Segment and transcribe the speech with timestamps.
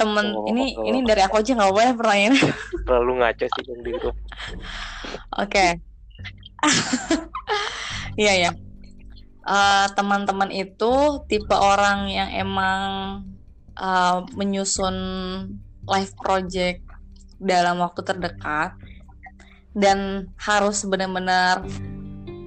[0.00, 0.88] temen Oh, ini oh.
[0.88, 2.34] ini dari aku aja nggak boleh pertanyaan.
[2.88, 4.16] Terlalu ngaco sih yang di grup.
[5.36, 5.66] Oke.
[8.18, 8.50] Iya ya.
[9.46, 10.92] Eh, teman-teman itu
[11.30, 12.82] tipe orang yang emang
[13.78, 14.96] eh, menyusun
[15.88, 16.84] live project
[17.40, 18.76] dalam waktu terdekat
[19.72, 21.64] dan harus benar-benar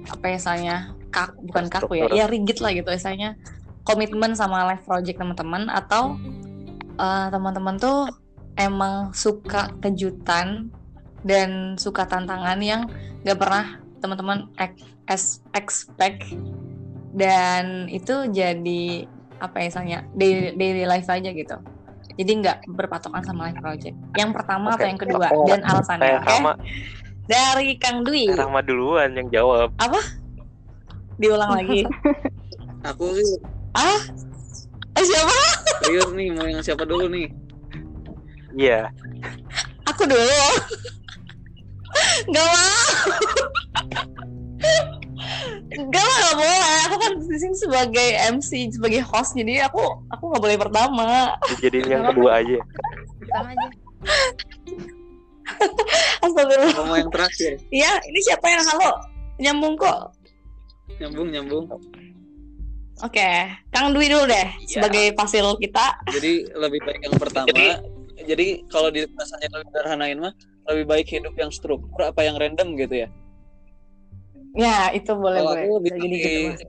[0.06, 0.76] apa ya istilahnya
[1.10, 3.34] kak bukan kaku ya ya rigid lah gitu istilahnya
[3.82, 6.20] komitmen sama live project teman-teman atau
[6.98, 8.08] eh, teman-teman tuh
[8.54, 10.70] emang suka kejutan
[11.26, 12.86] dan suka tantangan yang
[13.24, 14.46] gak pernah teman-teman
[15.56, 16.28] expect.
[17.14, 19.06] Dan itu jadi
[19.38, 21.56] apa ya istilahnya daily, daily life aja gitu.
[22.14, 23.96] Jadi nggak berpatokan sama live project.
[24.14, 24.90] Yang pertama atau Oke.
[24.90, 25.26] yang kedua?
[25.34, 26.30] Oh, dan alasannya Kayak oke?
[26.30, 26.52] Rama,
[27.26, 28.24] dari Kang Dwi.
[28.30, 29.68] Kayak Rama duluan yang jawab.
[31.18, 31.82] diulang lagi.
[32.90, 33.38] Aku sih.
[33.74, 33.98] Ah?
[34.94, 35.34] Eh, siapa
[35.82, 37.26] serius nih mau yang siapa dulu nih?
[38.54, 38.92] Iya.
[39.90, 40.22] aku dulu
[42.30, 42.74] nggak mau
[45.74, 46.78] Gak lah, gak boleh.
[46.86, 51.34] Aku kan di sini sebagai MC, sebagai host, jadi aku aku nggak boleh pertama.
[51.58, 52.58] Jadiin yang kedua aja.
[53.18, 53.66] Pertama aja.
[56.22, 56.74] Astagfirullah.
[56.78, 57.58] Kamu mau yang terakhir?
[57.74, 58.90] Iya, ini siapa yang halo?
[59.42, 60.14] Nyambung kok.
[61.02, 61.64] Nyambung nyambung.
[63.02, 63.26] Oke,
[63.74, 65.98] Kang Dwi dulu deh sebagai fasil kita.
[66.14, 67.82] Jadi lebih baik yang pertama.
[68.14, 70.34] Jadi, kalau di rasanya lebih sederhanain mah
[70.70, 73.08] lebih baik hidup yang struktur apa yang random gitu ya.
[74.54, 75.62] Ya, itu boleh Kalau boleh.
[75.66, 76.60] aku lebih Bisa gini gitu, Mas.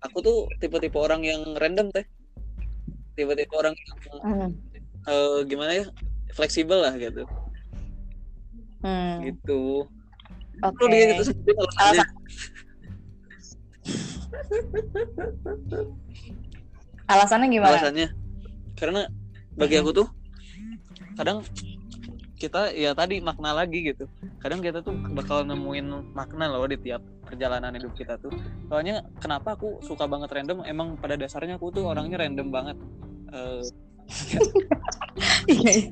[0.00, 2.08] aku tuh tipe-tipe orang yang random teh.
[3.14, 4.50] Tipe-tipe orang yang Hmm.
[5.04, 5.84] eh, gimana ya?
[6.32, 7.28] Fleksibel lah gitu.
[8.80, 9.28] Hmm.
[9.28, 9.84] Gitu.
[10.64, 10.80] Oke.
[10.80, 11.52] Lu dia gitu sendiri
[17.04, 17.48] alasannya.
[17.52, 17.70] Gimana?
[17.76, 18.08] alasannya
[18.74, 19.00] karena
[19.54, 20.08] bagi aku tuh
[21.14, 21.46] kadang
[22.34, 24.10] kita ya tadi makna lagi gitu
[24.42, 28.34] kadang kita tuh bakal nemuin makna loh di tiap perjalanan hidup kita tuh
[28.66, 32.76] soalnya kenapa aku suka banget random emang pada dasarnya aku tuh orangnya random banget
[33.34, 33.66] Eh,
[35.50, 35.88] Iya, iya.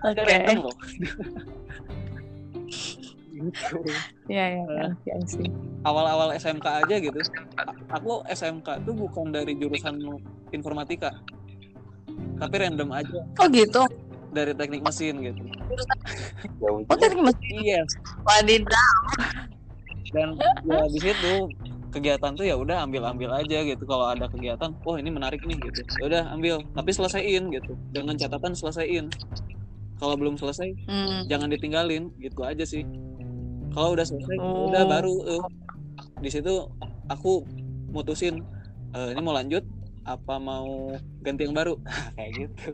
[0.00, 0.30] ada Oke.
[0.32, 0.76] random loh
[3.50, 3.76] gitu.
[4.32, 4.64] Iya, iya,
[5.04, 5.14] iya.
[5.20, 5.52] I see.
[5.84, 7.20] awal-awal SMK aja gitu.
[7.92, 10.00] Aku SMK tuh bukan dari jurusan
[10.48, 11.12] informatika.
[12.40, 13.20] Tapi random aja.
[13.36, 13.84] Oh gitu.
[14.32, 15.44] dari teknik mesin gitu.
[16.58, 17.80] Jauh Oh tadi masih iya.
[18.26, 18.96] Wadidaw.
[20.10, 20.34] dan
[20.66, 21.34] ya di situ
[21.90, 23.84] kegiatan tuh ya udah ambil ambil aja gitu.
[23.86, 25.86] Kalau ada kegiatan oh ini menarik nih gitu.
[26.00, 26.64] Ya udah ambil.
[26.72, 27.78] Tapi selesaiin gitu.
[27.94, 29.06] Dengan catatan selesaiin.
[29.94, 31.30] Kalau belum selesai Hmm.
[31.30, 32.10] jangan ditinggalin.
[32.18, 32.82] Gitu aja sih
[33.74, 34.70] kalau udah selesai Oh.
[34.70, 35.42] udah baru eh,
[36.22, 36.70] di situ
[37.10, 37.42] aku
[37.90, 38.40] mutusin
[38.94, 39.66] eh, ini mau lanjut
[40.06, 41.74] apa mau ganti yang baru
[42.16, 42.70] kayak gitu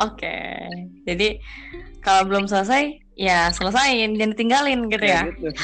[0.00, 0.64] Oke.
[1.04, 1.36] Jadi
[2.00, 5.28] kalau belum selesai, ya selesain, jangan ditinggalin gitu ya.
[5.28, 5.52] Gitu.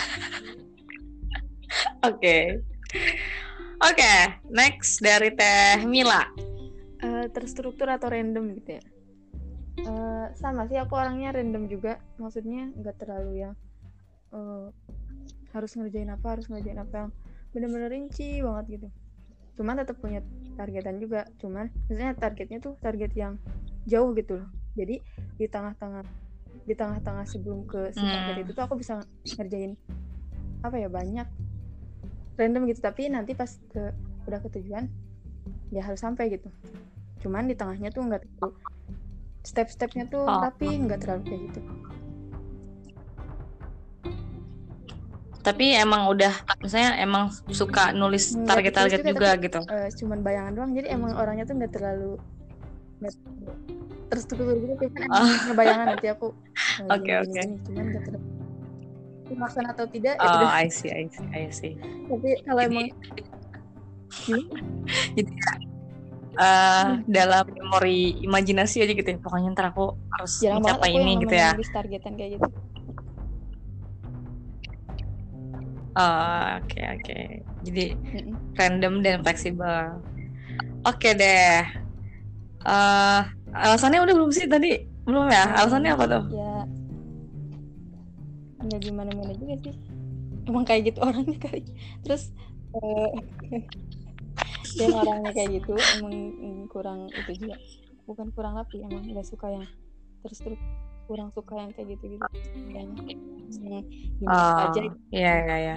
[2.13, 2.61] Oke.
[3.81, 4.13] Oke,
[4.53, 6.29] next dari Teh Mila.
[7.01, 8.85] Eh, terstruktur atau random gitu ya
[9.77, 12.01] Eh, sama sih aku orangnya random juga.
[12.17, 13.55] Maksudnya nggak terlalu yang
[14.33, 14.69] eh,
[15.53, 17.11] harus ngerjain apa harus ngerjain apa yang
[17.53, 18.89] bener-bener rinci banget gitu.
[19.61, 20.25] Cuman tetap punya
[20.57, 21.29] targetan juga.
[21.37, 23.37] Cuman misalnya targetnya tuh target yang
[23.85, 24.49] jauh gitu loh.
[24.77, 25.05] Jadi
[25.37, 26.05] di tengah-tengah
[26.67, 28.45] di tengah-tengah sebelum ke si target Hmm.
[28.49, 29.05] itu tuh aku bisa
[29.37, 29.77] ngerjain
[30.65, 31.29] apa ya banyak
[32.41, 32.81] random gitu.
[32.81, 33.93] Tapi nanti pas ke
[34.25, 34.89] udah ke tujuan
[35.69, 36.49] ya harus sampai gitu.
[37.21, 38.57] Cuman di tengahnya tuh nggak terlalu
[39.47, 40.43] step-stepnya tuh Oh.
[40.43, 41.61] tapi nggak terlalu kayak gitu
[45.47, 49.59] Tapi emang udah, misalnya emang suka nulis target-target juga juga, gitu.
[49.71, 52.19] Eh, cuman bayangan doang jadi emang orangnya tuh nggak terlalu
[52.99, 53.15] nggak
[54.11, 55.23] terstruktur gitu emang Oh.
[55.23, 56.35] punya bayangan nanti aku
[56.83, 57.31] eh, Oke, oke.
[57.31, 57.55] gini.
[57.63, 58.27] cuman nggak terlalu
[59.71, 61.75] atau tidak ya Oh, udah I see, I see, I see.
[62.11, 62.87] tapi kalau emang
[65.15, 65.31] Jadi
[66.37, 66.85] eh
[67.17, 69.19] dalam memori imajinasi aja gitu ya.
[69.25, 69.83] Pokoknya ntar aku
[70.15, 71.51] harus jarang mencapai aku ini yang gitu ya.
[71.77, 72.49] targetan kayak gitu
[75.97, 77.15] Oh, Oke, oke.
[77.65, 77.81] Jadi
[78.15, 78.37] Mm-mm.
[78.59, 80.05] random dan fleksibel.
[80.87, 81.65] Oke deh.
[82.67, 83.19] eh
[83.65, 84.69] alasannya udah belum sih tadi?
[85.07, 85.43] Belum ya?
[85.59, 86.23] Alasannya apa tuh?
[86.37, 86.67] ya
[88.65, 89.75] nggak gimana gimana juga sih
[90.49, 91.61] emang kayak gitu orangnya kali
[92.03, 92.23] terus
[92.77, 93.09] eh
[94.77, 96.15] dan orangnya kayak gitu emang
[96.69, 97.57] kurang itu juga
[98.07, 99.65] bukan kurang rapi emang nggak suka yang
[100.23, 100.61] terus terus
[101.07, 102.27] kurang suka yang kayak gitu gitu
[102.75, 103.79] yang gimana
[104.27, 104.81] Oh, aja
[105.15, 105.77] iya iya iya.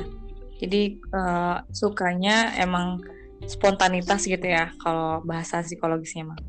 [0.59, 2.99] Jadi eh, sukanya emang
[3.47, 6.39] spontanitas gitu ya kalau bahasa psikologisnya mah.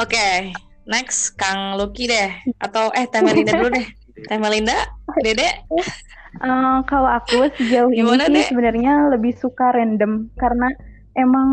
[0.00, 0.52] Oke,
[0.88, 2.30] next Kang Lucky deh.
[2.62, 3.86] Atau eh Teh Melinda dulu deh.
[4.24, 4.76] Teh Melinda,
[5.20, 5.66] Dede.
[6.38, 10.68] Eh, kalau aku sejauh ini sih sebenarnya lebih suka random karena
[11.14, 11.48] emang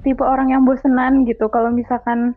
[0.00, 1.48] tipe orang yang bosenan gitu.
[1.48, 2.36] Kalau misalkan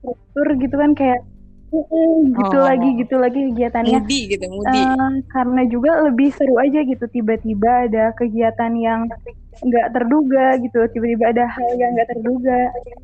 [0.00, 1.20] struktur gitu kan kayak
[1.66, 2.64] "Mm, gitu Oh.
[2.64, 4.00] lagi gitu lagi kegiatannya.
[4.00, 4.80] Moody gitu, Moody.
[4.80, 9.10] Eh, karena juga lebih seru aja gitu tiba-tiba ada kegiatan yang
[9.56, 12.58] nggak terduga gitu tiba-tiba ada hal yang nggak terduga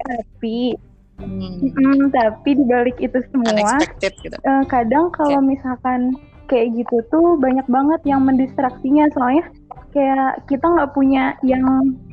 [0.05, 0.77] tapi
[1.17, 4.37] Hmm, mm, tapi dibalik itu semua unexpected gitu.
[4.37, 6.11] eh, kadang kalau misalkan
[6.53, 9.49] kayak gitu tuh banyak banget yang mendistraksinya soalnya
[9.97, 11.65] kayak kita nggak punya yang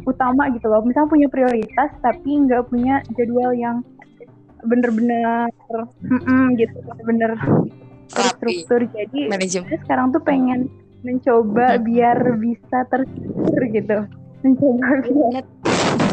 [0.07, 3.83] utama gitu loh misalnya punya prioritas tapi nggak punya jadwal yang
[4.63, 5.51] bener-bener
[6.56, 8.15] gitu bener Rapi.
[8.15, 9.75] terstruktur jadi Manajemen.
[9.83, 10.71] sekarang tuh pengen
[11.03, 13.97] mencoba biar bisa terstruktur gitu
[14.39, 15.44] mencoba biar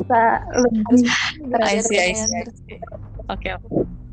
[0.03, 0.23] bisa
[0.67, 1.07] lebih
[1.63, 2.79] I see, I see, I Terus- see.
[3.27, 3.49] Oke.
[3.59, 4.06] oke.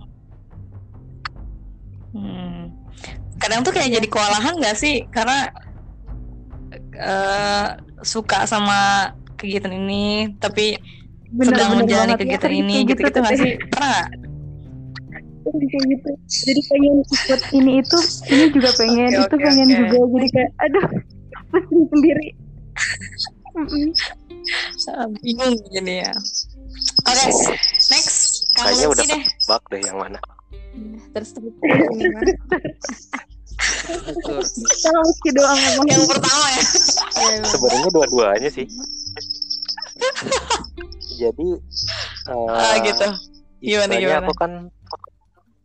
[3.43, 5.03] Kadang tuh kayak jadi kewalahan nggak sih?
[5.11, 5.51] Karena
[6.95, 7.67] eh,
[7.99, 10.79] suka sama kegiatan ini, tapi
[11.43, 12.15] sedang bener-bener menjalani banget.
[12.15, 13.51] Ya, kegiatan kayak ini, gitu, gitu-gitu nggak sih?
[13.67, 13.99] Pernah
[15.43, 17.97] kayak gitu jadi pengen ikut ini itu
[18.31, 19.75] ini juga pengen Oke, itu pengen oke.
[19.75, 20.85] juga jadi kayak aduh
[21.51, 22.27] pusing sendiri
[25.21, 26.11] Bingung gini ya.
[27.05, 27.29] Oke,
[27.93, 28.49] next.
[28.57, 29.21] Kang Kayaknya udah deh.
[29.45, 30.19] Bak deh yang mana.
[31.13, 32.33] terstruktur ini
[34.93, 36.63] meski doang Yang pertama ya.
[37.13, 38.67] Ya, Sebenarnya dua-duanya sih.
[41.17, 41.47] Jadi
[42.27, 43.07] Ah, eh, gitu.
[43.63, 44.25] Gimana, gimana?
[44.27, 44.51] aku kan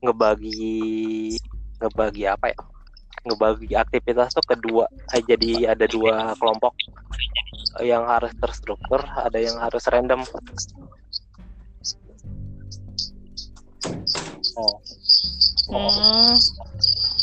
[0.02, 1.34] ngebagi
[1.78, 2.58] ngebagi apa ya?
[3.26, 4.86] Ngebagi aktivitas tuh kedua.
[5.14, 6.74] Eh, jadi ada dua kelompok
[7.82, 10.22] yang harus terstruktur, ada yang harus random.
[14.58, 14.82] Oh,
[15.68, 16.32] Hmm.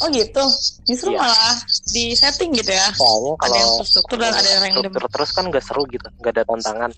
[0.06, 0.46] Oh gitu.
[0.86, 1.26] Justru Iya.
[1.26, 1.56] malah
[1.90, 2.94] di setting gitu ya.
[2.94, 4.92] soalnya Ada yang kalau terstruktur dan ada yang random.
[5.10, 6.92] terus kan gak seru gitu, nggak ada tantangan.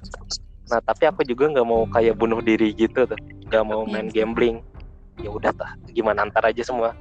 [0.67, 3.15] Nah tapi aku juga nggak mau kayak bunuh diri gitu tuh,
[3.47, 4.27] nggak mau main Iya.
[4.27, 4.59] gambling.
[5.23, 6.91] Ya udah tah, gimana antar aja semua.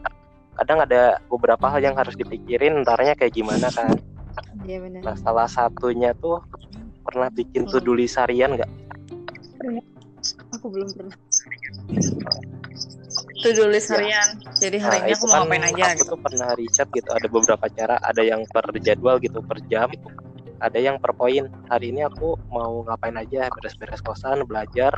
[0.54, 3.90] Kadang ada beberapa hal yang harus dipikirin, entarnya kayak gimana kan.
[4.62, 5.02] Iya benar.
[5.02, 6.38] Nah salah satunya tuh
[7.02, 8.70] pernah bikin to do list harian nggak?
[10.54, 11.16] Aku belum pernah.
[13.44, 14.40] To do list harian.
[14.56, 16.10] Jadi hari ini Nah, aku mau kan ngapain aja aku gitu.
[16.16, 19.88] tuh pernah riset gitu, ada beberapa cara, ada yang per jadwal gitu, per jam,
[20.62, 21.44] ada yang per poin.
[21.68, 24.96] Hari ini aku mau ngapain aja, beres-beres kosan, belajar,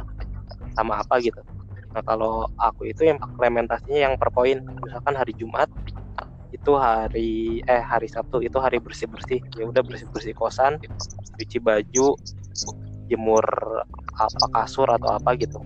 [0.79, 1.43] sama apa gitu.
[1.91, 5.67] Nah kalau aku itu yang implementasinya yang per poin, misalkan hari Jumat
[6.49, 10.81] itu hari eh hari Sabtu itu hari bersih bersih ya udah bersih bersih kosan
[11.37, 12.17] cuci baju
[13.09, 13.45] jemur
[14.17, 15.61] apa kasur atau apa gitu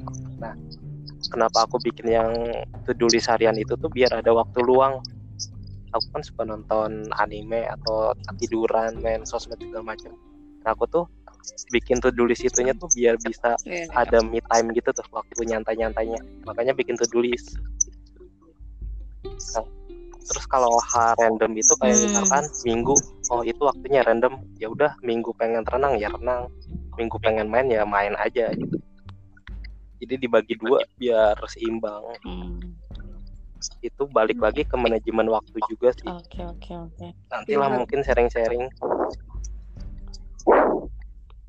[1.32, 2.31] kenapa aku bikin yang
[3.08, 5.00] list harian itu tuh biar ada waktu luang.
[5.93, 10.12] Aku kan suka nonton anime atau tiduran main sosmed segala macam.
[10.64, 11.05] Nah aku tuh
[11.73, 13.88] bikin to do list itunya tuh biar bisa Iya.
[13.96, 16.20] ada me time gitu tuh waktu nyantai-nyantainya.
[16.44, 17.56] Makanya bikin to do list.
[19.52, 19.64] Nah,
[20.23, 22.05] terus kalau hal random itu kayak Hmm.
[22.08, 22.94] misalkan minggu
[23.32, 24.40] oh itu waktunya random.
[24.56, 26.49] Ya udah minggu pengen renang ya renang.
[26.96, 28.81] Minggu pengen main ya main aja gitu
[30.03, 32.59] jadi dibagi dua biar seimbang Hmm.
[33.79, 37.06] itu balik lagi ke manajemen waktu juga sih Oke oke oke.
[37.31, 37.77] nantilah Iya.
[37.79, 38.67] mungkin sharing-sharing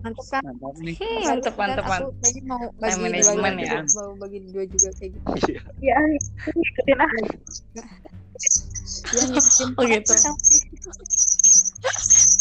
[0.03, 0.43] Mantap kan?
[0.43, 0.95] Mantap nih.
[0.99, 2.43] Hmm, mantep mantep aku mantep.
[2.43, 3.79] mau bagi dua manajemen ya.
[3.95, 5.55] mau bagi dua juga kayak gitu.
[5.79, 5.95] ya
[6.51, 7.11] ikutin ah
[9.13, 10.13] Ya ngikutin Oh gitu.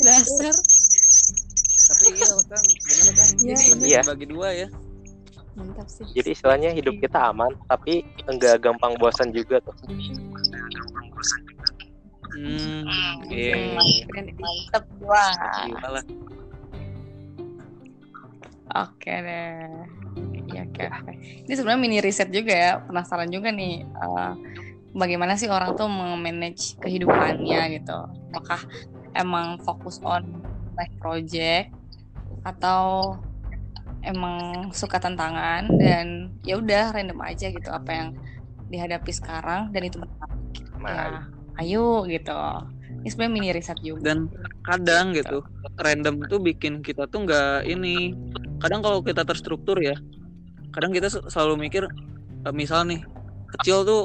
[0.02, 0.54] Dasar.
[1.83, 3.28] Tapi iya kan, bener kan.
[3.38, 4.00] Iya, Jadi iya.
[4.02, 4.69] bagi dua ya.
[5.52, 6.09] Mantap sih.
[6.16, 9.76] jadi istilahnya hidup kita aman tapi enggak gampang bosan juga tuh
[12.32, 12.88] Hmm,
[13.28, 13.76] iya.
[14.40, 15.68] Mantep banget.
[15.68, 16.00] Gimana?
[18.73, 19.68] Oke deh.
[20.49, 21.12] Iya oke oke.
[21.44, 22.73] Ini sebenarnya mini riset juga ya.
[22.80, 23.85] Penasaran juga nih.
[23.85, 24.32] eh,
[24.97, 27.99] bagaimana sih orang tuh memanage kehidupannya gitu.
[28.32, 28.61] Apakah
[29.12, 30.25] emang fokus on
[30.76, 31.68] life project
[32.49, 33.12] atau
[34.02, 38.09] emang suka tantangan dan ya udah random aja gitu apa yang
[38.68, 40.38] dihadapi sekarang dan itu menarik.
[40.82, 42.38] nah ya ayo gitu.
[43.02, 44.14] Ini sebenarnya mini riset juga.
[44.14, 44.30] Dan
[44.62, 45.42] kadang gitu,
[45.75, 48.14] random tuh bikin kita tuh nggak ini.
[48.62, 49.99] Kadang kalau kita terstruktur ya,
[50.71, 51.82] kadang kita selalu mikir,
[52.47, 53.02] eh, misal nih,
[53.59, 54.02] kecil tuh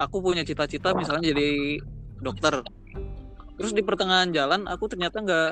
[0.00, 1.78] aku punya cita-cita misalnya jadi
[2.18, 2.66] dokter.
[3.60, 5.50] Terus di pertengahan jalan aku ternyata nggak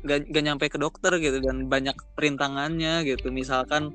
[0.00, 3.28] nggak nggak nyampe ke dokter gitu dan banyak perintangannya gitu.
[3.28, 3.94] Misalkan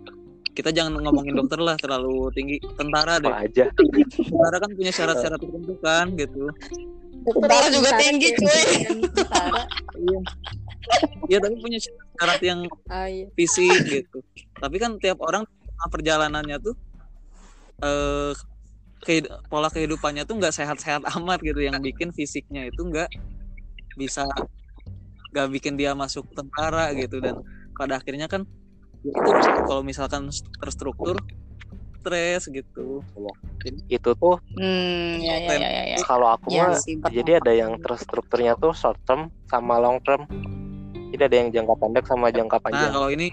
[0.49, 5.39] kita jangan ngomongin dokter lah terlalu tinggi tentara deh apa aja tentara kan punya syarat-syarat
[5.39, 6.51] tertentu kan gitu
[7.21, 8.63] Tentara juga tinggi cuy.
[9.07, 9.61] Tentara.
[9.95, 10.19] iya
[11.29, 13.29] Iya, tapi punya syarat yang Ah, iya.
[13.37, 14.19] fisik gitu
[14.57, 15.45] tapi kan tiap orang
[15.85, 16.75] perjalanannya tuh
[17.79, 18.33] eh
[18.99, 23.07] kehid- pola kehidupannya tuh nggak sehat-sehat amat gitu yang bikin fisiknya itu nggak
[23.95, 24.25] bisa
[25.29, 27.41] nggak bikin dia masuk tentara gitu dan
[27.77, 28.43] pada akhirnya kan
[29.05, 30.27] ya itu kalau misalkan
[30.59, 31.15] terstruktur
[31.99, 33.03] stres gitu
[33.91, 35.83] itu tuh Hmm, ya ya ya ya.
[35.95, 35.97] ya.
[36.07, 40.23] kalau aku Ya mah sih, jadi ada yang terstrukturnya tuh short term sama long term
[41.11, 43.27] jadi ada yang jangka pendek sama jangka nah panjang kalau ini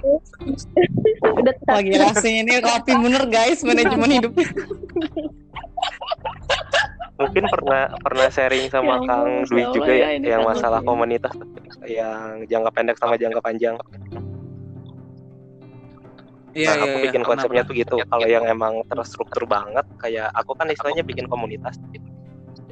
[1.87, 4.33] gila sih ini rapi bener guys manajemen hidup.
[7.17, 10.91] mungkin pernah pernah sharing sama Ya Kang Dwi juga ya, ya, yang kan masalah mungkin.
[10.93, 11.35] komunitas
[11.89, 13.77] yang jangka pendek sama jangka panjang.
[16.57, 17.97] iya nah, iya aku iya, bikin pernah, konsepnya tuh gitu.
[18.09, 21.77] Kalau yang emang terstruktur banget, kayak aku kan istilahnya bikin komunitas.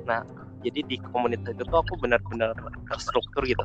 [0.08, 0.24] Nah,
[0.64, 2.56] jadi di komunitas itu tuh aku benar-benar
[2.88, 3.60] terstruktur gitu.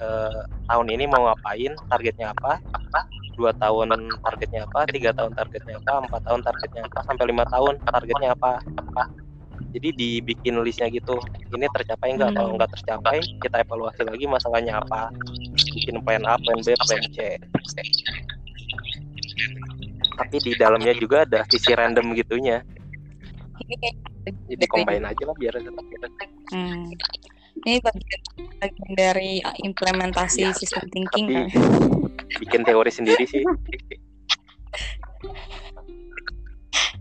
[0.00, 2.56] Eh, tahun ini mau ngapain, targetnya apa,
[3.36, 3.92] dua tahun
[4.24, 8.50] targetnya apa, tiga tahun targetnya apa, empat tahun targetnya apa, sampai lima tahun targetnya apa,
[8.64, 9.04] apa.
[9.68, 11.20] Jadi dibikin listnya gitu.
[11.52, 12.32] Ini tercapai nggak?
[12.32, 12.56] Kalau Hmm.
[12.56, 15.12] nggak tercapai, kita evaluasi lagi masalahnya apa.
[15.76, 17.36] Bikin plan A, plan B, plan C.
[20.18, 22.64] Tapi di dalamnya juga ada sisi random gitunya.
[24.48, 25.84] Jadi combine aja lah biar tetap
[26.48, 26.88] Hmm.
[27.58, 28.20] Ini bagian,
[28.96, 31.52] dari implementasi Ya, sistem thinking tapi kan.
[32.40, 33.44] bikin teori sendiri sih.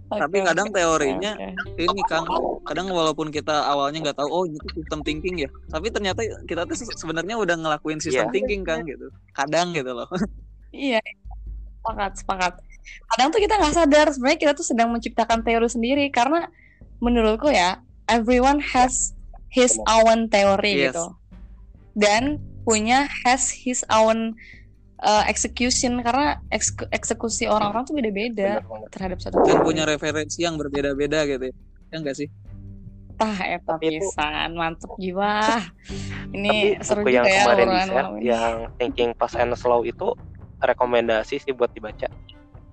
[0.09, 1.77] tapi Oke, kadang teorinya oke.
[1.77, 2.23] ini Kang
[2.63, 6.75] kadang walaupun kita awalnya nggak tahu oh itu sistem thinking ya tapi ternyata kita tuh
[6.75, 8.33] se- sebenarnya udah ngelakuin sistem Iya.
[8.33, 10.07] thinking kan gitu kadang gitu loh
[10.69, 10.99] Iya,
[11.79, 12.53] sepakat, sepakat.
[13.07, 16.47] Kadang tuh kita nggak sadar sebenarnya kita tuh sedang menciptakan teori sendiri karena
[16.99, 19.11] menurutku ya everyone has
[19.47, 20.91] his own teori Yes.
[20.91, 21.05] gitu
[21.95, 24.35] dan punya has his own
[25.03, 28.61] uh, execution karena eks- eksekusi orang-orang tuh beda-beda
[28.93, 31.55] terhadap satu dan punya referensi yang berbeda-beda gitu ya
[31.91, 32.29] ya enggak sih
[33.17, 35.41] Tah, eta Tapi itu- pisan, mantep jiwa.
[36.37, 40.13] Ini Tapi seru buku yang juga ya kemarin di yang Thinking Fast and Slow itu
[40.61, 42.05] rekomendasi sih buat dibaca.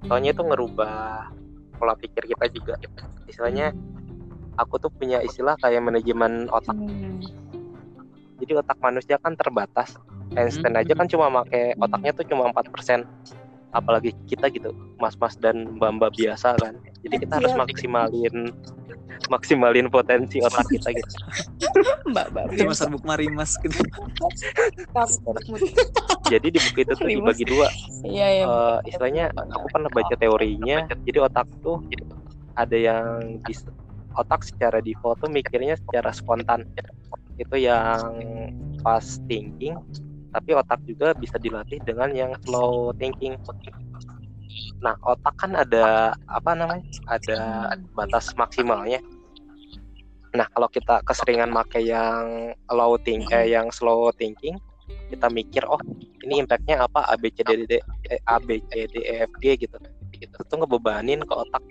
[0.04, 1.32] Soalnya itu ngerubah
[1.80, 2.76] pola pikir kita juga.
[3.24, 3.72] Istilahnya
[4.60, 6.76] aku tuh punya istilah kayak manajemen otak.
[6.76, 7.24] Hmm.
[8.36, 9.96] Jadi otak manusia kan terbatas.
[10.34, 13.06] Einstein aja kan cuma make otaknya tuh cuma 4%.
[13.74, 14.70] Apalagi kita gitu,
[15.02, 16.78] mas-mas dan mbak-mbak biasa kan.
[17.02, 17.58] Jadi kita harus Iya.
[17.58, 18.36] maksimalin
[19.26, 21.10] maksimalin potensi otak kita gitu.
[22.06, 22.44] Mbak, mbak.
[22.54, 23.74] cuma serbuk marimas gitu
[26.32, 27.68] Jadi di buku itu tuh dibagi dua.
[28.04, 28.44] Iya, iya.
[28.46, 31.82] Eh, istilahnya aku pernah baca teorinya jadi otak tuh
[32.54, 33.66] ada yang bis-
[34.14, 36.62] otak secara default tuh mikirnya secara spontan
[37.34, 38.14] itu yang
[38.80, 39.74] fast thinking
[40.34, 43.38] tapi otak juga bisa dilatih dengan yang slow thinking.
[44.82, 47.38] Nah otak kan ada apa namanya ada
[47.94, 48.98] batas maksimalnya.
[50.34, 54.58] Nah kalau kita keseringan pakai yang low think eh, yang slow thinking
[55.08, 55.78] kita mikir oh
[56.26, 57.06] ini impactnya apa?
[57.06, 57.78] A B C D D
[58.10, 59.76] eh, A B C D E F G gitu.
[60.18, 61.62] Itu tuh ngebebanin ke otak.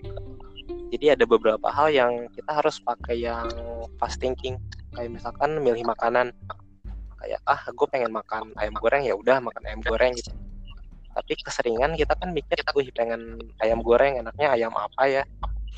[0.94, 3.50] Jadi ada beberapa hal yang kita harus pakai yang
[3.98, 4.56] fast thinking.
[4.94, 6.30] Kayak misalkan milih makanan
[7.24, 10.28] kayak ah gue pengen makan ayam goreng ya udah makan ayam goreng gitu
[11.16, 15.22] tapi keseringan kita kan mikir wih pengen ayam goreng enaknya ayam apa ya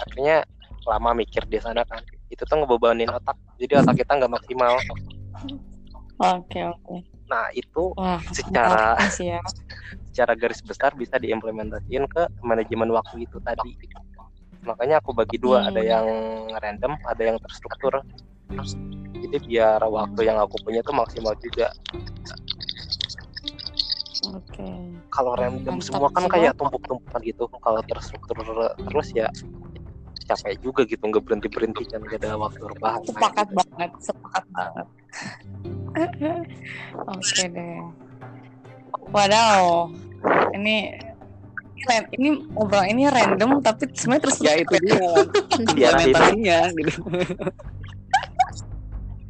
[0.02, 0.42] akhirnya
[0.82, 4.74] lama mikir di sana kan itu tuh ngebebanin otak jadi otak kita nggak maksimal
[6.16, 7.04] Oke, oke.
[7.28, 9.36] nah itu Wah, Secara- ya.
[10.08, 13.76] secara garis besar bisa diimplementasiin ke manajemen waktu itu tadi.
[14.64, 15.68] Makanya aku bagi dua, Hmm.
[15.68, 16.06] ada yang
[16.56, 18.00] random, ada yang terstruktur.
[19.16, 21.72] Jadi biar waktu yang aku punya tuh maksimal juga.
[24.30, 24.68] Oke.
[25.10, 27.44] Kalau random Mantap semua kan kayak tumpuk-tumpukan gitu.
[27.58, 28.36] Kalau terstruktur
[28.76, 29.28] terus ya
[30.26, 33.00] capek juga gitu, nggak berhenti berhenti kan gak ada waktu rebahan.
[33.06, 34.86] Sepakat banget, sepakat banget.
[37.14, 37.78] Oke deh.
[39.14, 39.90] Wadaw,
[40.58, 40.98] ini
[41.76, 45.06] ini ran- ini ngobrol ini random tapi sebenarnya terus ya itu dia
[45.62, 47.00] implementasinya gitu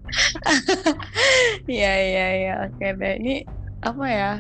[1.77, 3.15] Iya iya iya oke deh.
[3.19, 3.35] Ini
[3.83, 4.33] apa ya?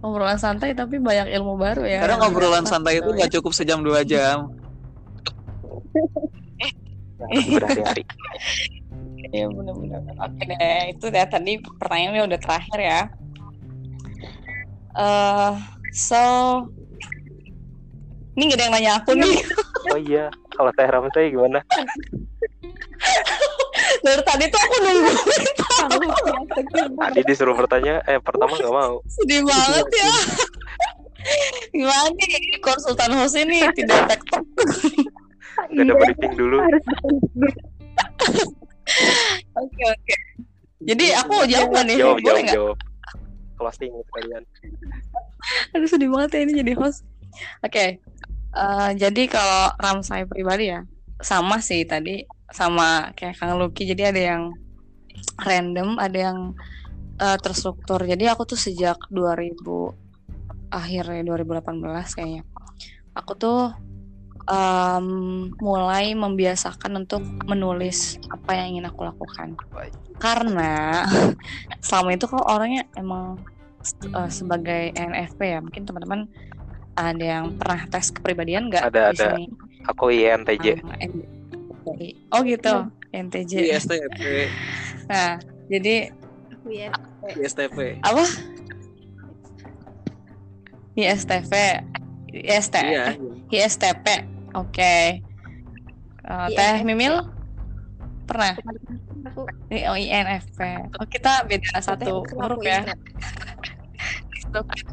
[0.00, 2.00] Obrolan santai tapi banyak ilmu baru ya.
[2.00, 4.48] kadang obrolan Dapat santai itu nggak cukup sejam dua jam
[7.28, 8.04] berhari-hari.
[9.30, 10.02] Iya benar-benar.
[10.26, 13.00] Oke deh, itu ya tadi pertanyaannya udah terakhir ya.
[14.96, 15.52] Eh,
[15.94, 16.24] so
[18.34, 19.38] Ini gak ada yang nanya aku nih.
[19.92, 21.62] Oh iya, kalau teh Ramsay gimana?
[24.00, 25.12] Dari tadi tuh aku nunggu.
[26.96, 29.04] Tadi disuruh bertanya, eh pertama nggak mau.
[29.06, 30.10] Sedih banget ya.
[31.70, 34.40] Gimana nih konsultan host ini tidak tektok.
[35.68, 36.58] Gak ada briefing dulu.
[39.54, 40.14] Oke oke.
[40.80, 41.96] Jadi aku jawab nggak nih?
[42.00, 42.56] Jawab, Boleh jawab, nggak?
[42.56, 42.76] jawab.
[43.60, 44.42] Closing sekalian.
[45.76, 47.04] Aduh sedih banget ya ini jadi host.
[47.60, 48.00] Oke.
[48.50, 50.82] Eh, jadi kalau ram saya pribadi ya
[51.20, 53.86] sama sih tadi sama kayak Kang Lucky.
[53.86, 54.42] Jadi ada yang
[55.40, 56.38] random, ada yang
[57.18, 58.02] eh, terstruktur.
[58.04, 59.60] Jadi aku tuh sejak 2000
[60.70, 62.42] akhir ya 2018 kayaknya.
[63.18, 63.74] Aku tuh
[64.46, 65.06] em,
[65.58, 69.58] mulai membiasakan untuk menulis apa yang ingin aku lakukan.
[70.22, 71.04] Karena
[71.86, 73.42] selama itu kok orangnya emang
[74.06, 76.30] eh, sebagai NFP ya, mungkin teman-teman
[76.98, 79.26] ada yang pernah tes kepribadian nggak Ada, ada.
[79.34, 79.48] sini?
[79.88, 80.84] Aku INTJ.
[80.84, 81.39] Um,
[82.30, 82.74] Oh gitu,
[83.10, 83.52] NTJ.
[83.74, 84.20] ISTP
[85.10, 86.14] Nah, jadi
[86.68, 86.92] Iya.
[87.40, 88.24] ISTP apa?
[90.98, 91.52] ISTV,
[92.34, 93.16] IST, iya
[93.48, 94.06] ISTP.
[94.52, 95.22] Oke.
[96.20, 96.86] Eh, teh INFP.
[96.86, 97.14] Mimil
[98.28, 98.54] pernah?
[99.32, 100.58] Aku oh INFP.
[101.00, 102.86] Oh kita beda satu huruf ya.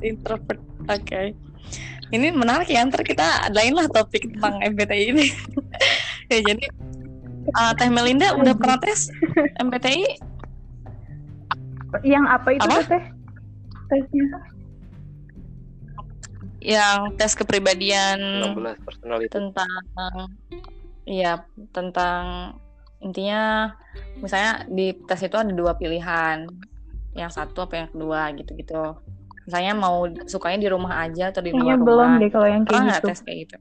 [0.01, 0.61] introvert.
[0.89, 1.33] Oke.
[2.07, 5.27] Ini menarik ya, ntar kita lain lah topik tentang MBTI ini.
[6.31, 6.63] ya jadi
[7.55, 9.07] uh, Teh Melinda udah pernah tes
[9.63, 10.19] MBTI?
[12.03, 12.79] Yang apa itu Apa?
[12.83, 13.03] teh?
[13.87, 14.25] Tesnya.
[16.59, 18.19] Yang tes kepribadian
[18.51, 19.31] 16 personal itu.
[19.31, 19.71] tentang
[21.07, 22.55] iya tentang
[22.99, 23.71] intinya
[24.19, 26.49] misalnya di tes itu ada dua pilihan
[27.15, 28.99] yang satu apa yang kedua gitu-gitu
[29.47, 32.63] misalnya mau sukanya di rumah aja atau di Kayaknya luar belum rumah deh kalau yang
[32.67, 33.07] kayak gitu.
[33.07, 33.57] tes kayak gitu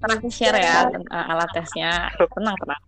[0.00, 2.08] pernah aku share ya tentang alat tesnya.
[2.16, 2.82] Tenang tenang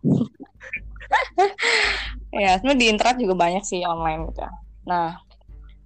[2.43, 4.53] ya sebenarnya di internet juga banyak sih online gitu ya.
[4.83, 5.09] nah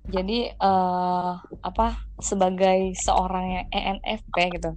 [0.07, 1.33] jadi eh
[1.67, 4.71] apa sebagai seorang yang ENFP gitu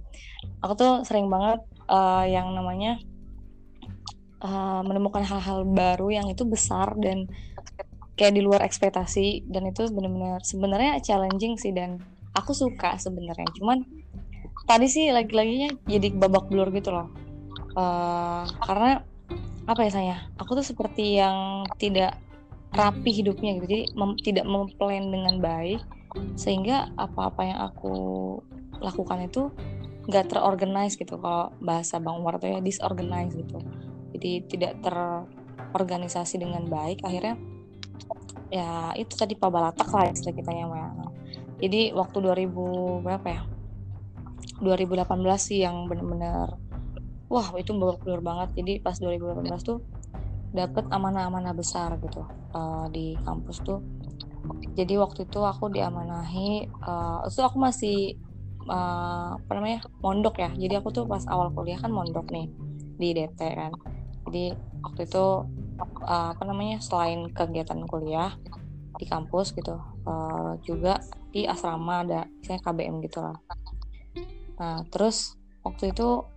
[0.58, 2.98] aku tuh sering banget eh, yang namanya
[4.42, 7.30] eh, menemukan hal-hal baru yang itu besar dan
[8.18, 11.96] kayak di luar ekspektasi dan itu benar-benar sebenarnya challenging sih dan
[12.36, 13.48] aku suka sebenarnya.
[13.56, 13.80] Cuman
[14.66, 17.08] tadi sih lagi-laginya jadi babak belur gitu loh.
[17.76, 19.04] Eh, karena
[19.68, 22.18] apa ya saya aku tuh seperti yang tidak
[22.74, 23.66] rapi hidupnya gitu.
[23.66, 25.82] Jadi mem- tidak memplan dengan baik
[26.34, 27.94] sehingga apa-apa yang aku
[28.82, 29.52] lakukan itu
[30.10, 31.20] nggak terorganize gitu.
[31.20, 33.62] Kalau bahasa Bang Umar tuh ya disorganize gitu.
[34.10, 37.06] Jadi tidak terorganisasi dengan baik.
[37.06, 37.38] Akhirnya
[38.50, 40.66] ya itu tadi pabalatak lah istilah kita ya
[41.62, 43.40] jadi waktu 2000 berapa ya
[44.64, 46.60] 2018 sih yang bener-bener
[47.32, 48.48] wah itu babak belur banget.
[48.58, 49.78] Jadi pas 2018 tuh
[50.50, 52.22] dapet amanah-amanah besar gitu
[52.56, 53.80] eh, di kampus tuh.
[54.78, 57.96] Jadi waktu itu aku diamanahi eh, itu aku masih
[58.68, 60.50] eh, apa namanya mondok ya.
[60.62, 62.46] Jadi aku tuh pas awal kuliah kan mondok nih
[63.00, 63.72] di DT kan.
[64.26, 64.44] Jadi
[64.84, 65.24] waktu itu
[66.12, 68.30] eh, apa namanya selain kegiatan kuliah
[69.00, 69.74] di kampus gitu
[70.08, 70.98] eh, juga
[71.30, 73.38] di asrama ada misalnya KBM gitu lah
[74.60, 76.28] nah terus waktu itu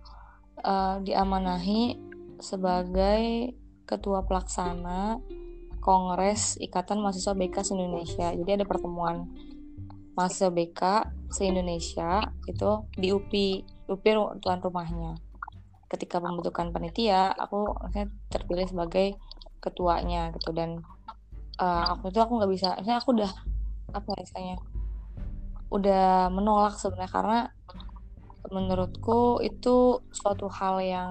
[0.64, 2.00] eh, diamanahi
[2.40, 3.52] sebagai
[3.84, 5.20] ketua pelaksana
[5.84, 8.32] Kongres Ikatan Mahasiswa BK se-Indonesia.
[8.32, 9.28] Jadi ada pertemuan
[10.16, 10.80] mahasiswa BK
[11.28, 13.48] se-Indonesia itu di UPI,
[13.92, 14.10] UPI
[14.40, 15.20] tuan rumahnya.
[15.92, 17.68] Ketika pembentukan panitia, aku
[18.32, 19.20] terpilih sebagai
[19.60, 20.80] ketuanya gitu dan
[21.60, 23.32] eh, aku itu aku nggak bisa, maksudnya aku udah
[23.94, 24.56] apa ya istilahnya,
[25.68, 27.40] udah menolak sebenarnya karena
[28.52, 31.10] menurutku itu suatu hal yang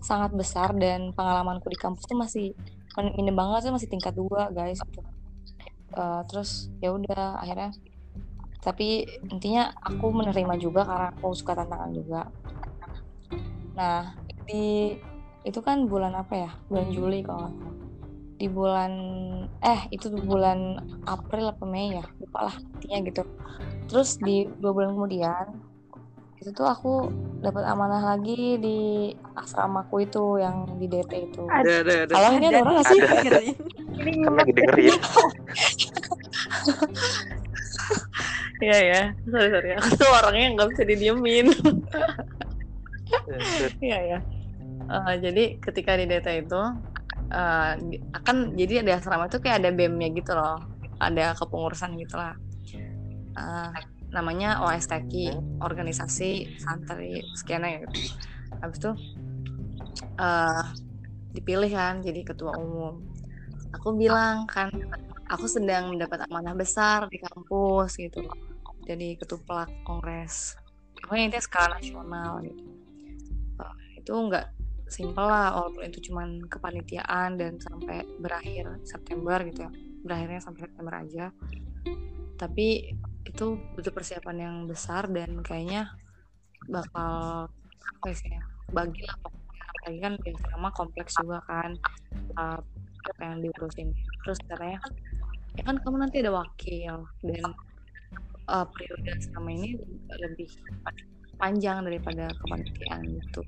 [0.00, 2.56] sangat besar dan pengalamanku di kampus tuh masih
[2.96, 4.80] min- minim banget sih masih tingkat dua guys.
[5.90, 7.70] Eh, terus ya udah akhirnya.
[8.60, 12.28] Tapi intinya aku menerima juga karena aku suka tantangan juga.
[13.76, 14.16] Nah
[14.48, 14.96] di
[15.44, 16.50] itu kan bulan apa ya?
[16.68, 17.52] Bulan Juli kalau
[18.40, 18.92] di bulan
[19.60, 22.04] eh itu bulan April apa Mei ya?
[22.20, 23.22] Lupa lah intinya gitu.
[23.88, 25.69] Terus di dua bulan kemudian
[26.40, 31.94] itu tuh aku dapat amanah lagi di asramaku itu yang di DT itu ada ada
[32.08, 32.98] ada kalau ini ada orang nggak sih
[34.00, 34.96] Ini Kan lagi dengerin.
[38.60, 39.68] Iya ya, sorry sorry.
[39.72, 41.46] Aku tuh orangnya nggak bisa didiemin.
[43.80, 44.18] Iya ya.
[44.84, 46.60] Eh, jadi ketika di data itu
[47.32, 50.60] eh, di- akan jadi ada asrama tuh kayak ada BEM-nya gitu loh,
[51.00, 52.36] ada kepengurusan gitu lah.
[53.32, 53.70] Eh,
[54.10, 58.14] namanya OSTQ organisasi santri sekian ya gitu.
[58.60, 58.92] Habis itu
[60.20, 60.64] eh
[61.30, 63.06] dipilih kan jadi ketua umum.
[63.70, 64.68] Aku bilang kan
[65.30, 68.26] aku sedang mendapat amanah besar di kampus gitu.
[68.82, 70.58] Jadi ketuplak kongres.
[70.98, 72.62] Pokoknya intinya skala nasional gitu.
[73.62, 74.46] Eh, itu nggak
[74.90, 79.70] simpel lah walaupun itu cuman kepanitiaan dan sampai berakhir September gitu ya.
[80.02, 81.24] Berakhirnya sampai September aja.
[82.34, 82.90] Tapi
[83.28, 85.92] itu butuh persiapan yang besar dan kayaknya
[86.68, 87.46] bakal
[88.00, 89.16] apa sih ya bagi lah
[89.80, 90.14] apalagi kan
[90.60, 91.72] mah kompleks juga kan
[92.36, 92.60] uh,
[93.00, 94.80] apa yang diurusin terus caranya
[95.56, 97.50] ya kan kamu nanti ada wakil dan
[98.46, 99.80] uh, periode selama ini
[100.20, 100.50] lebih
[101.40, 103.40] panjang daripada kepanitiaan gitu.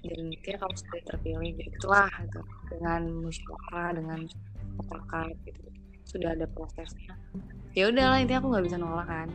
[0.00, 2.40] dan dia kamu sudah terpilih gitu lah gitu.
[2.70, 4.20] dengan musyawarah dengan
[4.78, 5.66] mufakat gitu
[6.06, 7.14] sudah ada prosesnya
[7.76, 9.28] ya udahlah intinya aku nggak bisa nolak kan.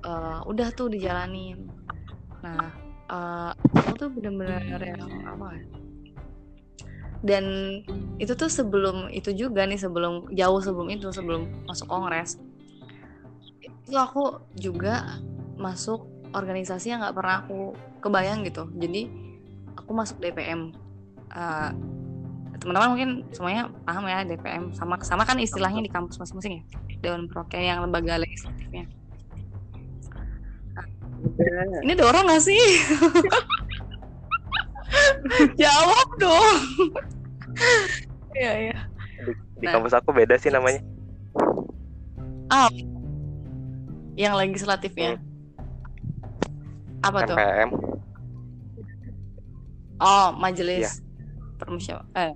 [0.00, 1.68] Eh, udah tuh dijalanin.
[2.42, 2.70] Nah
[3.10, 5.64] eh, aku tuh bener-bener yang apa ya?
[7.20, 7.44] Dan
[8.16, 12.40] itu tuh sebelum itu juga nih sebelum jauh sebelum itu sebelum masuk kongres.
[13.60, 15.20] Itu aku juga
[15.60, 18.70] masuk organisasi yang nggak pernah aku kebayang gitu.
[18.72, 19.10] Jadi
[19.76, 20.72] aku masuk DPM
[21.30, 21.70] Eh,
[22.60, 26.62] teman-teman mungkin semuanya paham ya DPM sama sama kan istilahnya di kampus masing-masing ya
[27.00, 28.84] Dewan Perwakilan yang lembaga legislatifnya.
[31.84, 32.60] Ini ada orang gak sih?
[35.60, 36.56] Jawab dong.
[38.36, 38.76] Iya iya.
[39.24, 39.72] Di, di Nah.
[39.76, 40.80] kampus aku beda sih namanya.
[44.16, 45.20] Yang legislatifnya?
[47.00, 47.36] Apa tuh?
[47.36, 47.70] MPM
[50.00, 51.04] oh majelis
[51.60, 52.32] permusyawarah eh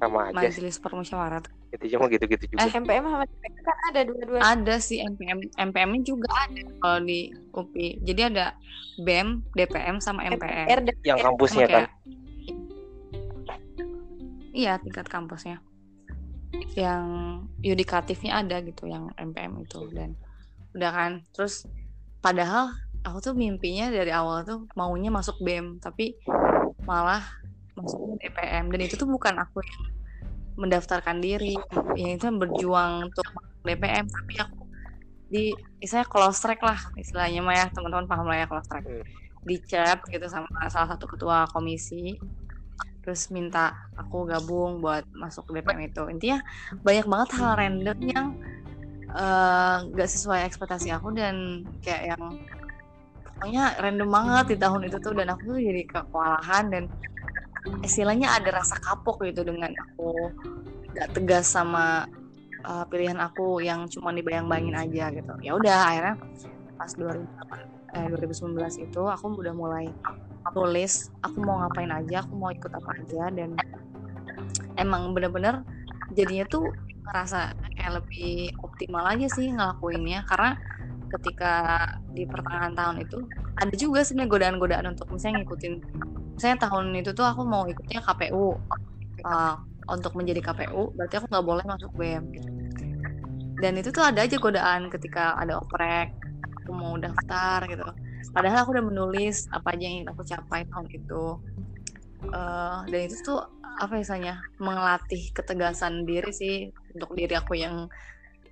[0.00, 1.40] sama aja majelis permusyawarah
[1.74, 4.38] itu cuma gitu-gitu juga MPM sama DPM kan ada dua-dua.
[4.38, 8.46] Ada sih MPM MPM juga ada kalau di UPI jadi ada
[9.02, 11.84] BEM DPM sama MPM R dan yang kampusnya kan?
[14.56, 15.60] iya tingkat kampusnya.
[16.78, 17.04] Yang
[17.60, 19.84] yudikatifnya ada gitu yang MPM itu.
[19.92, 20.16] Dan
[20.72, 21.68] udah kan terus
[22.24, 22.72] padahal
[23.04, 26.16] aku tuh mimpinya dari awal tuh maunya masuk BEM tapi
[26.86, 27.24] malah
[27.76, 29.95] masuk DPM dan itu tuh bukan aku yang
[30.56, 31.54] mendaftarkan diri.
[31.94, 33.28] Yang itu yang berjuang untuk
[33.66, 34.66] DPM tapi aku
[35.26, 35.50] di
[35.82, 38.86] istilahnya close track lah istilahnya mah ya teman-teman paham lah ya close track.
[38.86, 39.04] Hmm.
[39.46, 42.18] di chat gitu sama salah satu ketua komisi.
[43.06, 46.02] Terus minta aku gabung buat masuk DPM itu.
[46.10, 46.42] Intinya
[46.82, 48.26] banyak banget hal random yang
[49.06, 52.22] eh, nggak sesuai ekspektasi aku dan kayak yang
[53.22, 55.14] pokoknya random banget di tahun itu tuh.
[55.14, 56.82] Dan aku tuh jadi kewalahan dan
[57.82, 60.30] istilahnya ada rasa kapok gitu dengan aku.
[60.96, 62.08] Gak tegas sama
[62.64, 65.32] uh, pilihan aku yang cuma dibayang-bayangin aja gitu.
[65.44, 66.14] Ya udah akhirnya
[66.76, 69.88] pas 2008 eh, 2019 itu aku udah mulai
[70.52, 73.58] tulis aku mau ngapain aja aku mau ikut apa aja dan
[74.78, 75.66] emang bener-bener
[76.14, 76.70] jadinya tuh
[77.06, 80.26] ngerasa kayak lebih optimal aja sih ngelakuinnya.
[80.26, 80.58] Karena
[81.06, 81.54] ketika
[82.10, 83.18] di pertengahan tahun itu
[83.56, 85.74] ada juga sebenarnya godaan-godaan untuk misalnya ngikutin
[86.36, 88.60] misalnya tahun itu tuh aku mau ikutnya KPU
[89.24, 89.56] uh,
[89.88, 92.50] untuk menjadi KPU berarti aku nggak boleh masuk BEM gitu.
[93.64, 96.12] dan itu tuh ada aja godaan ketika ada oprek
[96.66, 97.86] aku mau daftar gitu.
[98.34, 101.24] Padahal aku udah menulis apa aja yang ingin aku capai tahun itu.
[102.26, 103.38] Eh, dan itu tuh
[103.78, 107.86] apa misalnya mengelatih ketegasan diri sih untuk diri aku yang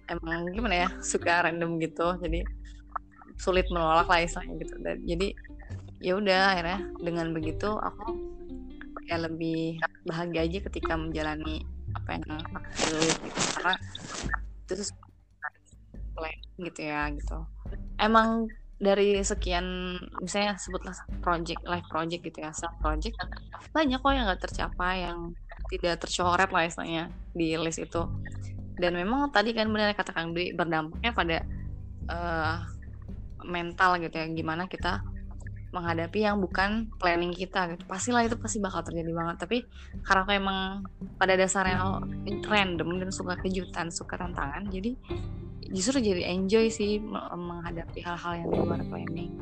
[0.07, 2.15] emang gimana ya suka random gitu.
[2.23, 2.47] Jadi
[3.35, 4.75] sulit menolak lah istilahnya gitu.
[4.79, 5.29] Dan jadi
[6.05, 8.13] ya udah akhirnya dengan begitu aku
[9.09, 11.65] kayak lebih bahagia aja ketika menjalani
[11.97, 13.41] apa yang aku gitu.
[13.57, 13.75] karena
[14.69, 14.77] tuh
[16.13, 17.39] plan gitu ya gitu
[17.97, 20.93] emang dari sekian misalnya sebutlah
[21.25, 23.17] project live project gitu ya self project
[23.73, 25.33] banyak kok yang nggak tercapai yang
[25.73, 28.05] tidak tercoret lah istilahnya di list itu
[28.77, 31.37] dan memang tadi kan benar kata Kang Dwi berdampaknya pada
[32.13, 32.57] eh,
[33.47, 35.14] mental gitu ya gimana kita
[35.75, 37.83] menghadapi yang bukan planning kita gitu.
[37.91, 39.37] Pastilah itu pasti bakal terjadi banget.
[39.43, 39.59] Tapi
[40.07, 40.61] karena aku emang
[41.19, 41.83] pada dasarnya
[42.47, 44.95] random dan suka kejutan suka tantangan jadi
[45.75, 49.33] justru jadi enjoy sih me- menghadapi hal-hal yang di luar planning.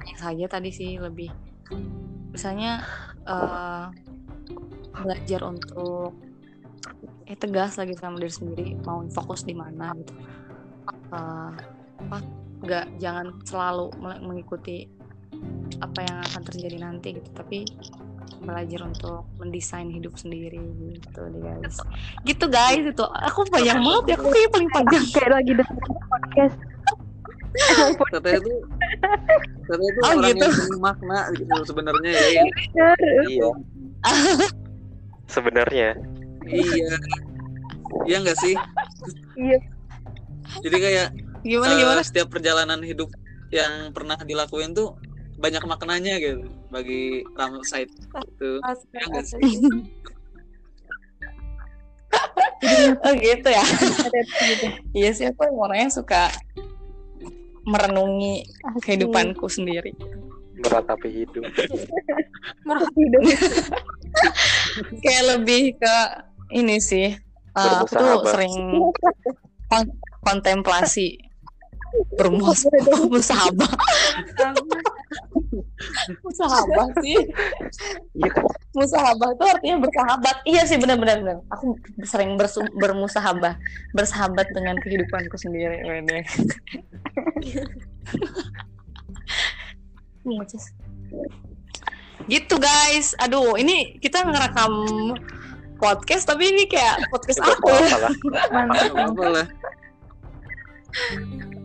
[0.00, 1.34] Hanya saja tadi sih lebih
[2.30, 2.86] misalnya
[3.26, 3.84] eh,
[4.94, 6.14] belajar untuk
[7.26, 10.14] eh tegas lagi sama diri sendiri mau fokus di mana gitu.
[11.10, 11.52] Eh,
[12.00, 12.18] apa
[12.60, 13.86] nggak jangan selalu
[14.20, 14.99] mengikuti
[15.80, 17.64] apa yang akan terjadi nanti gitu tapi
[18.40, 20.60] belajar untuk mendesain hidup sendiri
[20.96, 21.76] gitu deh guys.
[22.24, 23.04] Gitu guys itu.
[23.28, 26.56] Aku panjang banget ya aku kayak paling panjang kayak lagi dengerin podcast.
[27.50, 28.54] Teteh itu
[29.66, 30.46] teteh itu Oh, orang gitu.
[30.46, 32.42] yang penuh makna gitu sebenarnya ya.
[32.46, 32.98] Bener.
[33.28, 33.48] iya.
[35.28, 35.88] Sebenarnya.
[36.48, 36.90] Iya.
[38.06, 38.54] Iya nggak sih?
[39.36, 39.58] Iya.
[40.66, 41.08] jadi kayak
[41.40, 42.00] Gimana eh, gimana?
[42.02, 43.08] setiap perjalanan hidup
[43.50, 44.98] yang pernah dilakuin tuh
[45.40, 49.42] banyak maknanya gitu bagi Ramside itu Asli, Iya nggak asli.
[53.00, 53.64] Oh gitu ya.
[54.92, 56.28] Iya sih aku orangnya suka
[57.64, 58.44] merenungi
[58.84, 59.96] kehidupanku sendiri.
[60.60, 61.40] meratapi hidup
[63.00, 63.22] Hidup.
[65.02, 65.96] Kayak lebih ke
[66.52, 67.16] ini sih.
[67.56, 68.54] uh, aku tuh sering
[69.72, 71.16] kon- kontemplasi
[72.14, 73.72] bermus bermusahabah
[76.24, 77.16] musahabah sih
[78.16, 78.44] iya kan
[78.76, 81.38] musahabah itu artinya bersahabat iya sih benar-benar benar.
[81.50, 83.56] aku sering bersu- bermusahabah
[83.96, 86.20] bersahabat dengan kehidupanku sendiri Wede.
[90.26, 90.64] Ngucus.
[92.28, 94.72] gitu guys aduh ini kita ngerekam
[95.80, 97.72] podcast tapi ini kayak podcast aku
[98.52, 99.16] Mantap.
[99.16, 99.48] Lah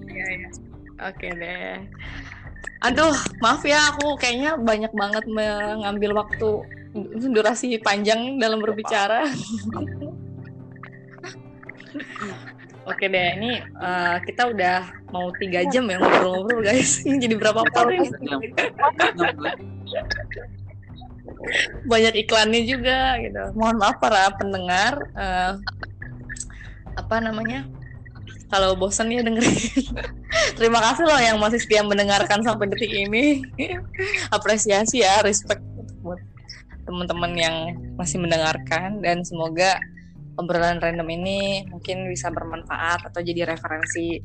[0.05, 0.49] Iya, iya.
[1.11, 1.75] Oke deh.
[2.83, 6.49] Aduh, maaf ya aku kayaknya banyak banget mengambil waktu
[7.31, 9.27] durasi panjang dalam berbicara.
[12.85, 17.01] Oke deh, ini eh, kita udah mau tiga jam ya ngobrol-ngobrol guys.
[17.07, 18.13] Ini jadi berapa part ini?
[21.89, 23.41] Banyak iklannya juga gitu.
[23.57, 24.93] Mohon maaf para pendengar.
[25.17, 25.51] eh,
[26.95, 27.65] apa namanya?
[28.51, 29.89] Kalau bosan ya dengerin.
[30.57, 33.41] Terima kasih loh yang masih setia mendengarkan sampai detik ini.
[34.37, 35.61] Apresiasi ya, respect
[36.05, 36.21] buat
[36.85, 37.55] teman-teman yang
[37.97, 39.81] masih mendengarkan dan semoga
[40.37, 44.21] obrolan random ini mungkin bisa bermanfaat atau jadi referensi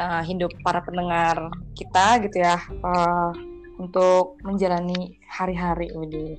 [0.00, 3.30] uh, hidup para pendengar kita gitu ya uh,
[3.78, 6.36] untuk menjalani hari-hari ini.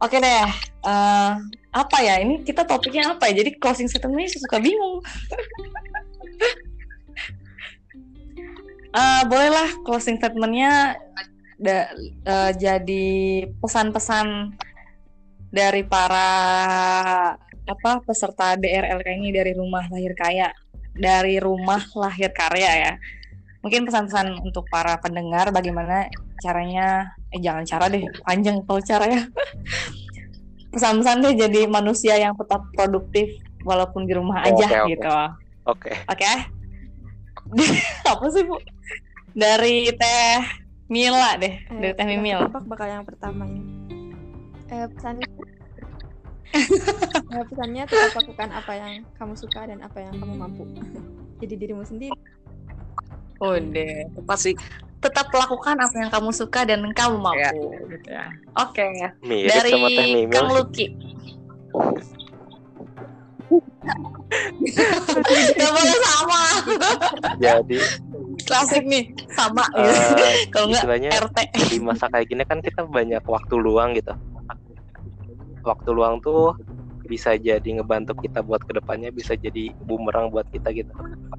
[0.00, 0.48] Oke deh,
[0.88, 1.32] uh,
[1.76, 3.44] apa ya ini kita topiknya apa ya?
[3.44, 5.04] Jadi closing statement ini suka bingung.
[8.90, 10.98] Eh, bolehlah closing statementnya
[11.54, 11.94] da-
[12.26, 13.06] eh, jadi
[13.62, 14.58] pesan-pesan
[15.50, 16.30] dari para
[17.70, 20.50] apa peserta DRLK ini dari rumah lahir kaya
[20.90, 22.92] dari rumah lahir karya ya.
[23.62, 29.22] Mungkin pesan-pesan untuk para pendengar bagaimana caranya eh jangan cara deh panjang kalau cara ya
[30.74, 33.28] pesan-pesan deh jadi manusia yang tetap produktif
[33.62, 35.04] walaupun di rumah aja Oke,
[35.66, 35.92] oke.
[35.92, 36.34] gitu oke Oke.
[38.12, 38.56] Apa sih, Bu?
[39.34, 40.38] Dari Teh
[40.90, 42.50] Mila deh, dari Teh Mimil.
[42.50, 43.62] Tebak bakal yang pertama ini.
[44.70, 45.26] Eh, pesannya
[47.30, 50.62] Eh, pesannya tetap lakukan apa yang kamu suka dan apa yang kamu mampu.
[51.40, 52.18] Jadi dirimu sendiri.
[53.40, 54.56] Udah, tepat Asik.
[55.00, 58.28] tetap lakukan apa yang kamu suka dan kamu mampu gitu ya.
[58.60, 58.84] Oke.
[59.24, 60.56] mirip Dari sama teh mimil Kang sih.
[60.60, 60.86] Luki.
[65.58, 66.42] Boleh sama.
[67.42, 67.78] jadi
[68.46, 69.90] Klasik nih, sama gitu.
[69.90, 71.38] eh, Kalau enggak RT.
[71.70, 74.14] di masa kayak gini kan kita banyak waktu luang gitu
[75.60, 76.56] waktu luang tuh
[77.04, 80.94] bisa jadi ngebantu kita buat ke depannya bisa jadi bumerang buat kita gitu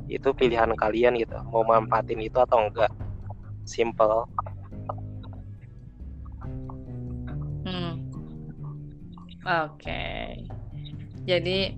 [0.08, 2.92] itu pilihan kalian gitu mau manfaatin itu atau enggak
[3.64, 4.28] simple
[7.62, 7.94] Hmm.
[9.46, 10.34] Oke.
[11.30, 11.78] Jadi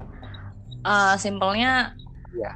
[0.84, 1.96] eh, simpelnya
[2.34, 2.52] Iya.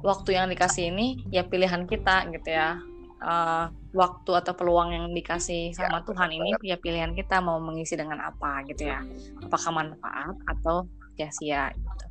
[0.00, 2.78] waktu yang dikasih ini ya pilihan kita gitu ya.
[3.20, 8.22] Eh, waktu atau peluang yang dikasih sama Tuhan ini ya pilihan kita mau mengisi dengan
[8.22, 9.02] apa gitu ya.
[9.42, 10.86] Apakah manfaat atau
[11.18, 12.04] sia-sia gitu.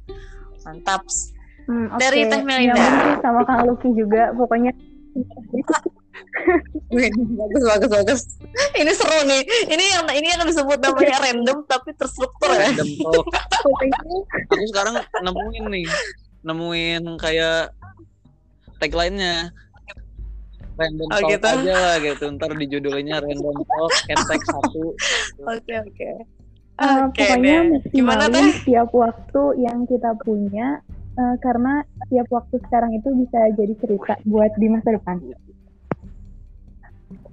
[0.68, 1.02] Mantap.
[1.66, 2.02] Hmm, oke.
[2.02, 2.78] Dari Teh Melinda.
[2.78, 4.34] Nyambung sih sama Kang Lucky juga.
[4.36, 4.72] Pokoknya
[6.90, 8.20] bagus bagus bagus.
[8.74, 9.42] Ini seru nih.
[9.68, 12.70] Ini yang ini yang disebut namanya random tapi terstruktur ya.
[12.70, 13.26] Random talk.
[14.52, 15.86] Aku sekarang nemuin nih,
[16.42, 17.72] nemuin kayak
[18.78, 19.54] tagline-nya.
[20.80, 21.44] Random Oh, talk gitu?
[21.46, 22.24] aja lah gitu.
[22.32, 24.96] Ntar di judulnya random talk, hashtag satu.
[25.44, 26.10] Oke oke.
[26.80, 27.60] eh, Oke pokoknya.
[27.92, 28.48] Gimana maksimalin teh?
[28.64, 30.80] setiap waktu yang kita punya
[31.14, 35.20] eh, karena setiap waktu sekarang itu bisa jadi cerita buat di masa depan.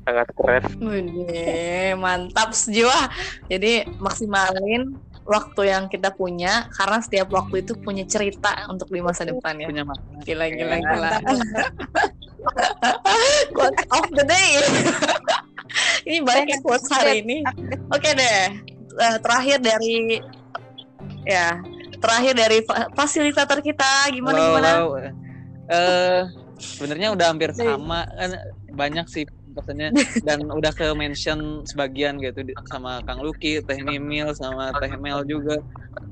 [0.07, 3.11] Sangat keren Wih, mantap sejiwa.
[3.51, 4.95] Jadi maksimalin
[5.27, 9.66] waktu yang kita punya karena setiap waktu itu punya cerita untuk di masa depan ya.
[9.66, 10.23] Punya makna.
[10.23, 11.11] Gila gila gila.
[13.51, 14.62] Quote of the day.
[16.09, 17.42] ini banyak ya quotes hari ini.
[17.90, 18.62] Oke deh.
[18.97, 20.23] Eh, terakhir dari
[21.27, 21.59] ya
[21.99, 24.69] terakhir dari fa- fasilitator kita gimana Halo, gimana?
[24.71, 24.88] halo.
[25.66, 26.23] Eh,
[26.62, 28.31] sebenarnya udah hampir sama kan
[28.71, 29.88] banyak sih pesannya
[30.29, 35.57] dan udah ke mention sebagian gitu sama Kang Luki, Teh Mimil sama Teh Mel juga.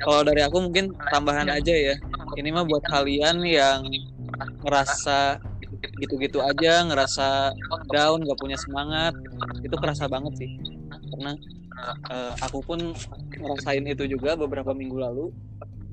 [0.00, 1.94] Kalau dari aku mungkin tambahan aja ya.
[2.40, 3.84] Ini mah buat kalian yang
[4.64, 5.38] ngerasa
[6.00, 7.52] gitu-gitu aja, ngerasa
[7.92, 9.12] down, gak punya semangat,
[9.60, 10.50] itu kerasa banget sih.
[11.12, 11.36] Karena
[12.10, 12.80] eh, aku pun
[13.36, 15.26] ngerasain itu juga beberapa minggu lalu.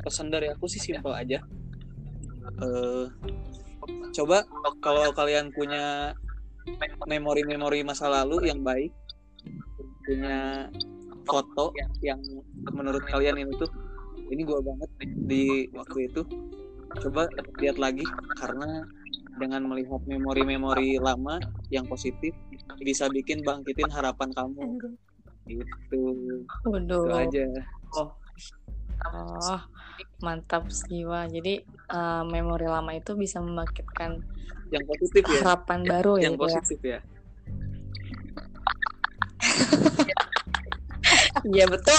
[0.01, 1.43] Pesan dari aku sih simpel aja.
[2.61, 3.05] Eh,
[4.11, 4.43] coba
[4.81, 6.15] kalau kalian punya
[7.07, 8.93] memori-memori masa lalu yang baik.
[10.05, 10.67] Punya
[11.25, 12.19] foto yang
[12.73, 13.69] menurut kalian ini tuh
[14.31, 14.89] ini gua banget
[15.27, 16.21] di waktu itu.
[17.01, 17.27] Coba
[17.59, 18.03] lihat lagi
[18.39, 18.83] karena
[19.39, 21.39] dengan melihat memori-memori lama
[21.71, 22.35] yang positif
[22.83, 24.77] bisa bikin bangkitin harapan kamu.
[25.47, 26.01] Gitu.
[26.67, 27.07] Waduh.
[27.07, 27.45] itu aja.
[27.97, 28.09] Oh,
[30.21, 31.27] mantap jiwa.
[31.29, 34.21] Jadi eh, memori lama itu bisa membangkitkan
[34.71, 36.23] yang positif ya harapan baru ya.
[36.23, 36.47] yang gitu ya.
[36.47, 36.99] positif ya
[41.41, 41.97] Iya betul.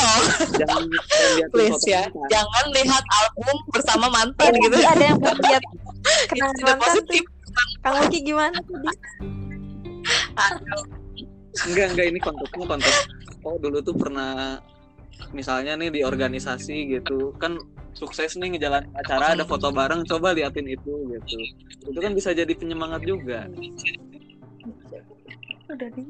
[0.57, 2.03] jangan jangan liatin Please foto ya.
[2.07, 2.29] mantan.
[2.31, 4.77] Jangan lihat album bersama mantan gitu.
[4.79, 5.62] Tadi ada yang mau lihat
[6.33, 6.79] sudah mantan tuh.
[6.81, 7.23] positif.
[7.83, 8.91] Kang gimana tadi?
[10.38, 10.85] Aduh.
[11.69, 12.99] enggak enggak ini konteksnya konteks
[13.45, 14.57] oh dulu tuh pernah
[15.37, 17.61] misalnya nih di organisasi gitu kan
[17.92, 21.37] sukses nih ngejalan acara ada foto bareng coba liatin itu gitu
[21.92, 23.46] itu kan bisa jadi penyemangat juga
[25.72, 26.05] Udah di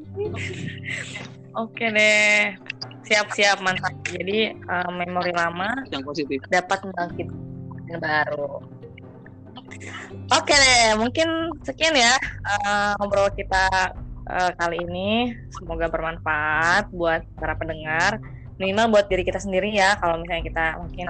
[1.55, 2.59] Oke deh.
[3.07, 3.95] Siap-siap mantap.
[4.11, 7.39] Jadi eh, memori lama yang positif dapat membangkitkan
[7.87, 8.59] yang baru.
[10.33, 11.29] Oke deh, mungkin
[11.63, 13.95] sekian ya eh, ngobrol kita
[14.27, 15.31] eh, kali ini.
[15.55, 18.19] Semoga bermanfaat buat para pendengar.
[18.59, 19.95] Minimal buat diri kita sendiri ya.
[20.03, 21.07] Kalau misalnya kita mungkin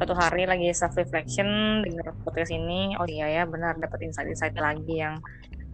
[0.00, 1.44] suatu hari lagi self reflection
[1.84, 5.20] dengar podcast ini, oh iya ya benar dapat insight-insight lagi yang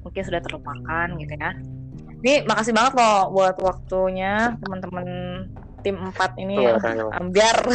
[0.03, 1.55] mungkin sudah terlupakan gitu ya.
[2.27, 5.07] Ini makasih banget loh buat waktunya teman-teman
[5.87, 6.59] tim 4 ini
[7.15, 7.71] ambiar.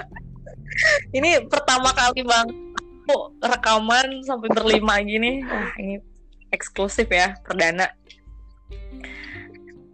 [1.20, 2.48] ini pertama kali bang
[3.04, 5.44] aku rekaman sampai berlima gini.
[5.44, 6.00] Wah, ini
[6.56, 7.92] eksklusif ya, perdana.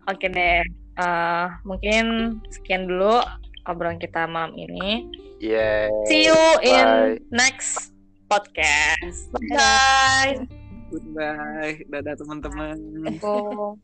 [0.07, 0.63] Oke deh.
[0.97, 3.21] eh, mungkin sekian dulu
[3.67, 5.11] obrolan kita malam ini.
[5.43, 5.93] Yeay.
[6.09, 7.19] See you in Bye.
[7.31, 7.93] next
[8.27, 9.31] podcast.
[9.53, 10.47] Bye.
[10.87, 12.79] goodbye dadah teman-teman
[13.19, 13.83] Bye.